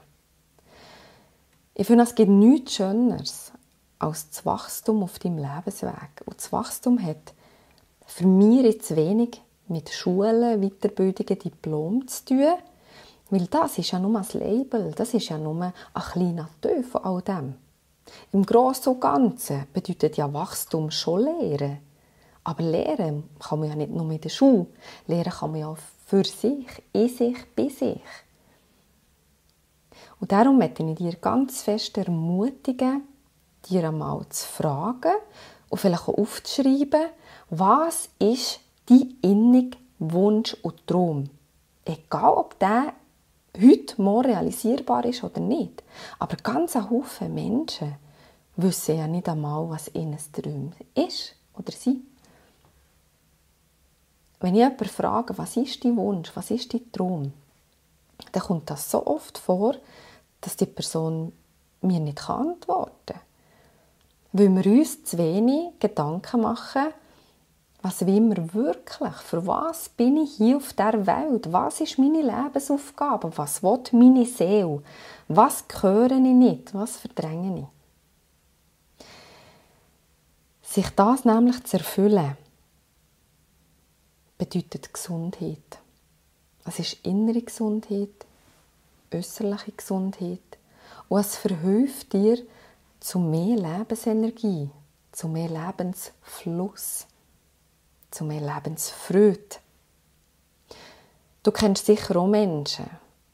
[1.75, 3.53] Ich finde, es gibt nichts Schöneres
[3.99, 6.23] als das Wachstum auf deinem Lebensweg.
[6.27, 7.35] Und das Wachstum hat
[8.09, 12.55] für mich jetzt wenig mit Schulen, Weiterbildungen, Diplom zu tun,
[13.31, 15.73] weil das ist ja nur ein Label, das ist ja nur ein
[16.12, 17.55] kleiner Teil von all dem.
[18.33, 21.79] Im Großen und Ganzen bedeutet ja Wachstum schon Lehren.
[22.44, 24.66] Aber Lehren kann man ja nicht nur in der Schule.
[25.07, 25.75] Lehren kann man ja
[26.07, 28.01] für sich, in sich, bei sich.
[30.18, 33.03] Und darum möchte ich dir ganz fest ermutigen,
[33.68, 35.12] dir einmal zu fragen
[35.68, 37.11] und vielleicht auch aufzuschreiben,
[37.51, 41.31] was ist dein innig Wunsch und Traum?
[41.85, 42.93] Egal, ob der
[43.61, 45.83] heute morgen realisierbar ist oder nicht.
[46.19, 47.97] Aber ganz ein Haufen Menschen
[48.57, 52.03] wissen ja nicht einmal, was ihnen Traum ist oder sie.
[54.41, 57.33] Wenn ich jemanden frage, was ist dein Wunsch, was ist dein Traum,
[58.33, 59.75] dann kommt das so oft vor,
[60.41, 61.33] dass die Person
[61.81, 63.21] mir nicht antworten kann.
[64.33, 66.89] Weil wir uns zu wenig Gedanken machen,
[67.81, 69.14] was will wir wirklich?
[69.14, 71.53] Für was bin ich hier auf der Welt?
[71.53, 73.37] Was ist meine Lebensaufgabe?
[73.37, 74.83] Was will meine Seele?
[75.29, 76.75] Was höre ich nicht?
[76.75, 77.67] Was verdränge ich?
[80.62, 82.37] Sich das nämlich zu erfüllen,
[84.37, 85.79] bedeutet Gesundheit.
[86.64, 88.27] Es ist innere Gesundheit,
[89.14, 90.59] äußerliche Gesundheit
[91.09, 92.38] und es verhilft dir
[93.01, 94.69] zu mehr Lebensenergie,
[95.12, 97.07] zu mehr Lebensfluss
[98.11, 99.57] zu mehr Lebensfreude.
[101.42, 102.88] Du kennst sicher auch Menschen,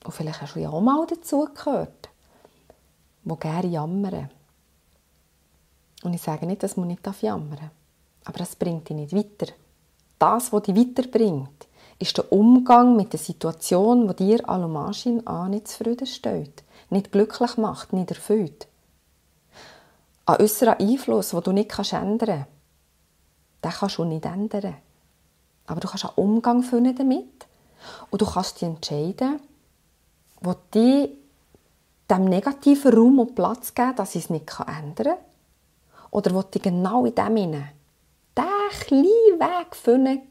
[0.05, 2.09] und vielleicht hast du ja auch mal dazu gehört,
[3.25, 4.31] die gerne jammern.
[6.03, 7.71] Und ich sage nicht, dass man nicht jammern darf,
[8.25, 9.53] aber das bringt dich nicht weiter.
[10.19, 11.67] Das, was dich weiterbringt,
[11.99, 17.93] ist der Umgang mit der Situation, die dir Alumaschin an nicht zufriedenstellt, nicht glücklich macht,
[17.93, 18.67] nicht erfüllt.
[20.27, 22.49] Ein äußerer Einfluss, den du nicht ändern kannst,
[23.65, 24.77] den kannst du nicht ändern.
[25.67, 27.47] Aber du kannst einen Umgang finden damit
[28.11, 29.41] und du kannst dich entscheiden,
[30.41, 31.17] wo die
[32.11, 35.17] dem negativen Raum und Platz geben, dass ich es nicht ändern kann.
[36.11, 37.71] Oder will ich genau in dem hinein?
[38.37, 38.45] Der
[38.79, 40.23] kleine Weg finden,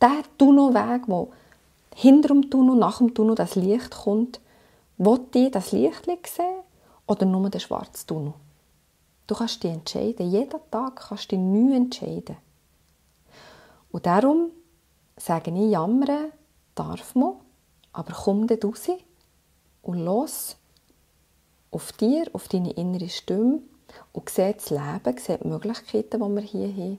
[0.00, 1.30] der Tunnelweg, wo
[1.94, 4.40] hinter dem Tunnel, nach dem Tunnel das Licht kommt,
[4.98, 6.62] will ich das Licht sehen
[7.06, 8.34] oder nur den schwarzen Tunnel?
[9.26, 10.30] Du kannst dich entscheiden.
[10.30, 12.36] Jeden Tag kannst du dich neu entscheiden.
[13.90, 14.50] Und darum
[15.16, 16.32] sage ich, jammern
[16.74, 17.34] darf man,
[17.92, 18.88] aber komm dann raus
[19.82, 20.56] und los
[21.70, 23.60] auf dir, auf deine innere Stimme
[24.12, 26.98] und sieh das Leben, sieh die Möglichkeiten, die wir hier haben,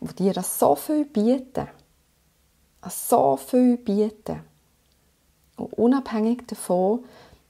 [0.00, 1.68] die dir das so viel bieten.
[2.88, 4.40] So viel bieten.
[5.56, 7.04] Und unabhängig davon,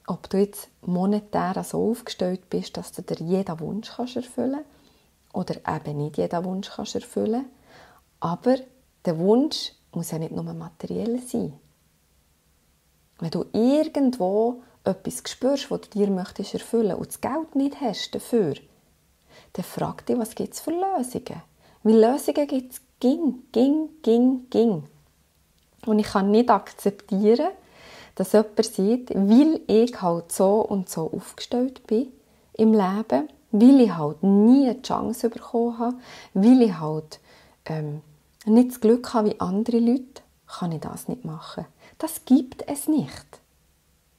[0.07, 4.65] ob du jetzt monetär so aufgestellt bist, dass du dir jeden Wunsch kannst erfüllen
[5.33, 7.47] oder eben nicht jeden Wunsch kannst erfüllen
[8.23, 8.57] aber
[9.05, 11.55] der Wunsch muss ja nicht nur materiell sein.
[13.19, 18.15] Wenn du irgendwo etwas spürst, was du dir möchtest erfüllen und das Geld nicht hast
[18.15, 18.55] dafür,
[19.55, 21.43] dann frag dich, was gibt es für Lösungen?
[21.83, 24.85] Weil Lösungen gibt es ging, ging, ging, ging.
[25.85, 27.51] Und ich kann nicht akzeptieren,
[28.15, 32.09] dass jemand sieht, weil ich halt so und so aufgestellt bin
[32.55, 35.97] im Leben, weil ich halt nie eine Chance bekommen habe,
[36.35, 37.21] weil ich halt
[37.67, 38.03] ähm,
[38.45, 41.67] nicht das Glück habe wie andere Leute, kann ich das nicht machen.
[41.99, 43.27] Das gibt es nicht.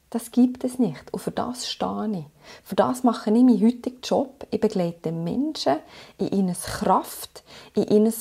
[0.10, 1.12] Das gibt es nicht.
[1.12, 2.26] Und für das stehe ich.
[2.64, 4.46] Für das mache ich meinen heutigen Job.
[4.52, 5.78] Ich begleite Menschen
[6.20, 8.14] in ihrer Kraft, in ihrer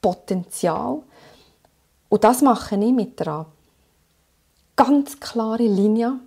[0.00, 1.02] Potenzial.
[2.08, 3.46] Und das mache ich mit einer
[4.84, 6.18] ganz klare Linie.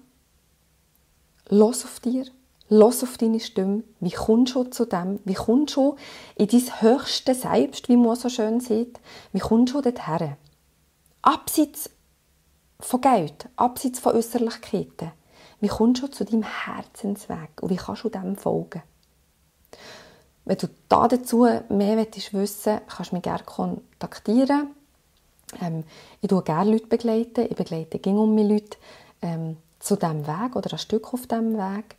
[1.50, 2.26] Los auf dir,
[2.70, 3.84] los auf deine Stimme.
[4.00, 5.20] Wie kommst du zu dem?
[5.26, 5.98] Wie kommst du
[6.36, 9.02] in dein höchste Selbst, wie man so schön sieht?
[9.34, 10.38] Wie kommst du dorthin?
[11.22, 11.89] Abseits
[12.80, 15.12] von Geld, abseits von Äußerlichkeiten.
[15.60, 18.84] Wie kommst du zu deinem Herzensweg und wie kannst du dem folgen?
[20.46, 24.70] Wenn du da dazu mehr wissen willst, kannst du mich gerne kontaktieren.
[25.62, 25.84] Ähm,
[26.21, 26.88] ich begleite gerne Leute.
[26.88, 27.47] Begleiten.
[27.49, 28.77] Ich begleite ging um mich Leute
[29.21, 31.95] ähm, zu diesem Weg oder ein Stück auf diesem Weg.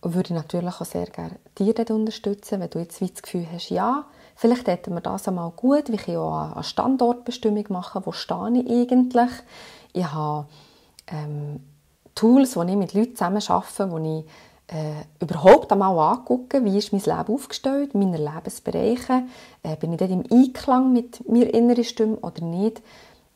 [0.00, 4.04] Und würde natürlich auch sehr gerne dir unterstützen, wenn du jetzt das Gefühl hast, ja,
[4.34, 8.68] vielleicht hätten wir das einmal gut, wir können auch eine Standortbestimmung machen, wo stehe ich
[8.68, 9.30] eigentlich.
[9.92, 10.46] Ich habe
[11.06, 11.60] ähm,
[12.16, 14.24] Tools, wo ich mit Leuten zusammen arbeite, wo ich
[14.72, 19.24] äh, überhaupt einmal angucken, wie ist mein Leben aufgestellt, meine Lebensbereiche,
[19.62, 22.80] äh, bin ich dort im Einklang mit mir inneren Stimme oder nicht,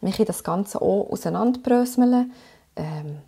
[0.00, 2.32] mich in das Ganze auch auseinanderbröseln.
[2.76, 3.18] Ähm,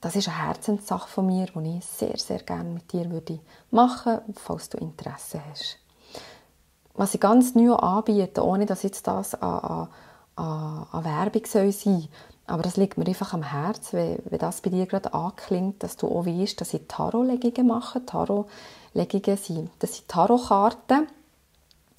[0.00, 4.20] das ist eine Herzenssache von mir, die ich sehr, sehr gerne mit dir würde machen
[4.26, 5.76] würde, falls du Interesse hast.
[6.94, 9.88] Was ich ganz neu anbiete, ohne dass jetzt das an,
[10.36, 12.08] an, an Werbung sein soll,
[12.50, 15.96] aber das liegt mir einfach am Herzen, wenn, wenn das bei dir gerade anklingt, dass
[15.96, 18.04] du auch weißt, dass ich Tarotlegungen mache.
[18.04, 21.06] Tarotlegungen sind, das sind Tarotkarten.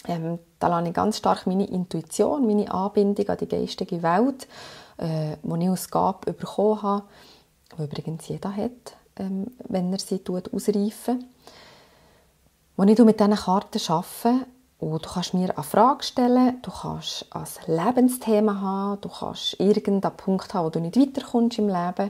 [0.08, 4.48] Ähm, da lasse ich ganz stark meine Intuition, meine Anbindung an die geistige Welt,
[4.98, 7.04] äh, die ich aus Gabe bekommen habe,
[7.78, 11.30] die übrigens jeder hat, ähm, wenn er sie ausreifen
[12.78, 14.46] Als ich mit diesen Karten arbeite,
[14.82, 20.18] und du kannst mir eine Frage stellen, du kannst ein Lebensthema haben, du kannst irgendeinen
[20.18, 22.10] Punkt haben, wo du nicht weiterkommst im Leben,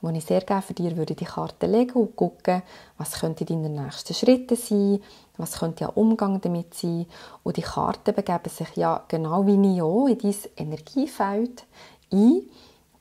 [0.00, 2.62] wo ich sehr gerne für dich würde die Karte legen und gucken,
[2.98, 5.00] was könnte deine nächsten Schritte sein,
[5.38, 7.06] was könnte ein Umgang damit sein.
[7.42, 11.64] Und die Karten begeben sich ja genau wie ich auch in dein Energiefeld
[12.12, 12.42] ein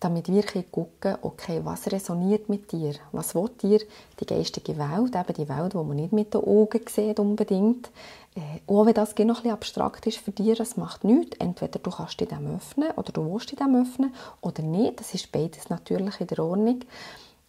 [0.03, 2.93] damit wir gucken okay, was resoniert mit dir?
[3.11, 3.79] Was will dir
[4.19, 7.89] die geistige Welt, eben die Welt, die man nicht mit den Augen sieht unbedingt.
[8.35, 11.37] Äh, auch wenn das noch ein abstrakt ist für dich, das macht nichts.
[11.39, 14.99] Entweder du kannst dich dem öffnen oder du willst dich dem öffnen oder nicht.
[14.99, 16.79] Das ist beides natürlich in der Ordnung.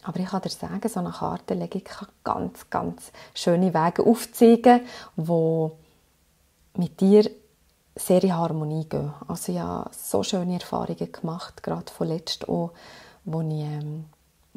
[0.02, 4.82] Aber ich kann dir sagen, so eine Kartenlegung kann ganz, ganz schöne Wege aufzeigen,
[5.16, 5.70] die
[6.76, 7.30] mit dir
[7.96, 9.12] sehr in Harmonie gehen.
[9.28, 12.70] Also ich habe so schöne Erfahrungen gemacht, gerade von letztem auch,
[13.24, 14.04] wo ich ähm,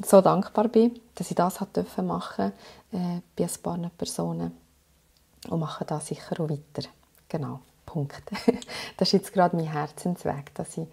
[0.04, 2.52] so dankbar bin, dass ich das machen durfte
[2.92, 4.56] äh, bei ein paar Personen
[5.50, 6.88] und mache das sicher auch weiter.
[7.30, 8.24] Genau, Punkt.
[8.98, 10.88] das ist jetzt gerade mein Herzensweg, dass ich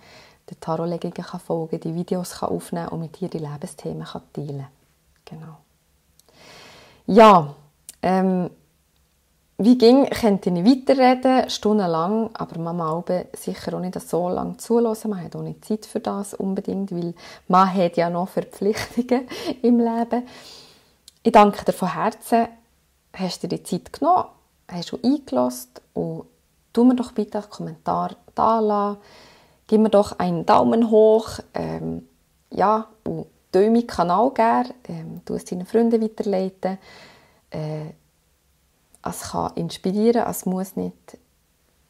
[0.51, 4.67] den Tarotlegungen folgen kann, die Videos kann aufnehmen und mit dir die Lebensthemen kann teilen.
[5.25, 5.59] Genau.
[7.07, 7.55] Ja,
[8.03, 8.51] ähm,
[9.57, 15.11] wie ging, könnte ich weiterreden, stundenlang, aber man muss sicher auch nicht so lange zulassen.
[15.11, 17.15] Man hat auch nicht Zeit für das unbedingt, weil
[17.47, 19.29] man hat ja noch Verpflichtungen
[19.63, 20.27] im Leben.
[21.23, 22.49] Ich danke dir von Herzen,
[23.13, 24.25] hast du dir die Zeit genommen,
[24.69, 26.25] hast du eingelassen und
[26.73, 29.01] tu mir doch bitte einen Kommentar da lassen.
[29.69, 32.09] Gib mir doch einen Daumen hoch, ähm,
[32.51, 36.79] ja, und meinen Kanal gerne, ähm, du es deinen Freunden weiterleiten.
[37.51, 37.93] Äh,
[39.05, 41.19] es kann inspirieren, es muss nicht,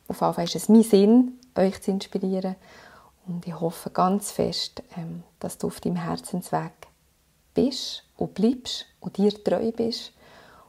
[0.09, 2.57] auf jeden Fall ist es mein Sinn, euch zu inspirieren
[3.27, 6.73] und ich hoffe ganz fest, ähm, dass du auf deinem Herzensweg
[7.55, 10.13] bist und bleibst und dir treu bist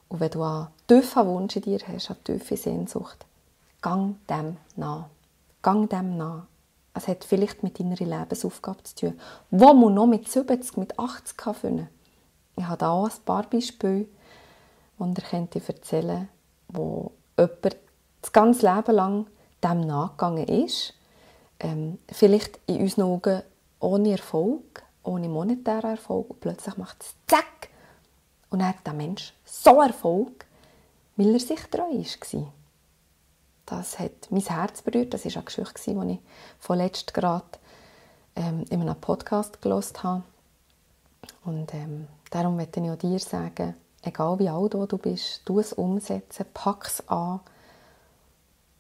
[0.08, 3.26] und wenn du einen tiefen Wunsch in dir hast, eine tiefe Sehnsucht,
[3.82, 5.10] gang dem nach.
[5.64, 6.46] Gang dem nach.
[6.94, 9.20] Es hat vielleicht mit deiner Lebensaufgabe zu tun,
[9.50, 11.90] wo man noch mit 70, mit 80 kann finden.
[12.56, 14.06] Ich habe da auch ein paar Beispiele,
[15.00, 16.30] die ich könnte erzählen
[16.76, 17.78] wo jemand
[18.22, 19.28] das ganze Leben lang
[19.64, 20.94] dem nachgegangen ist.
[21.60, 23.42] Ähm, vielleicht in unseren Augen
[23.80, 26.30] ohne Erfolg, ohne monetären Erfolg.
[26.30, 27.70] Und plötzlich macht es zack.
[28.50, 30.46] Und hat der Mensch so Erfolg,
[31.16, 32.54] weil er sich treu war.
[33.66, 35.14] Das hat mein Herz berührt.
[35.14, 36.20] Das war eine Geschichte, die ich
[36.60, 37.46] vorletzt gerade
[38.36, 40.24] ähm, in einem Podcast gelesen habe.
[41.44, 43.76] Und ähm, darum möchte ich auch dir sagen,
[44.06, 47.40] egal wie alt du bist, du es umsetzen, pack es an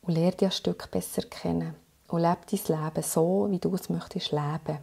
[0.01, 1.75] und lerne dich ein Stück besser kennen.
[2.07, 4.77] Und lebe dein Leben so, wie du es möchtest leben.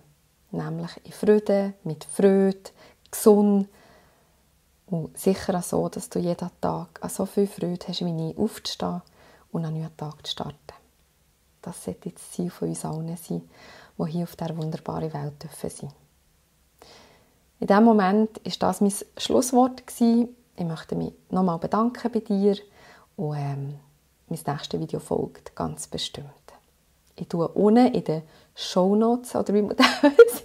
[0.50, 2.72] Nämlich in Freude, mit Freude,
[3.10, 3.68] gesund
[4.86, 9.02] und sicher auch so, dass du jeden Tag so viel Freude hast, wie ich aufzustehen
[9.52, 10.56] und einen neuen Tag zu starten.
[11.62, 13.48] Das sollte das Ziel von uns allen sein,
[13.98, 16.01] die hier auf dieser wunderbaren Welt sein dürfen.
[17.62, 19.84] In diesem Moment war das mein Schlusswort.
[20.00, 22.56] Ich möchte mich nochmal bedanken bei dir
[23.14, 23.78] und ähm,
[24.28, 26.26] mein nächstes Video folgt ganz bestimmt.
[27.14, 28.22] Ich tue unten in den
[28.56, 30.42] Show Notes oder wie man das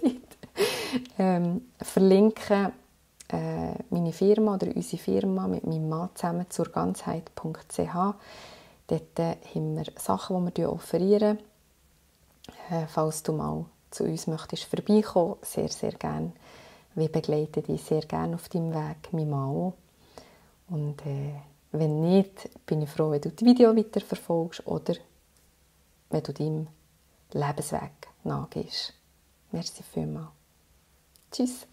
[1.18, 2.70] ähm, verlinke
[3.32, 8.14] äh, meine Firma oder unsere Firma mit meinem Mann zusammen zur Ganzheit.ch.
[8.86, 11.40] Dort äh, haben wir Sachen, die wir offerieren.
[12.70, 16.30] Äh, falls du mal zu uns möchtest vorbeikommen, sehr, sehr gerne
[16.98, 19.72] wir begleiten dich sehr gerne auf deinem Weg, mein Mann
[20.68, 21.34] Und äh,
[21.72, 24.94] wenn nicht, bin ich froh, wenn du das Video weiterverfolgst oder
[26.10, 26.68] wenn du deinem
[27.32, 28.94] Lebensweg nachgehst.
[29.52, 30.30] Merci vielmals.
[31.30, 31.66] Tschüss.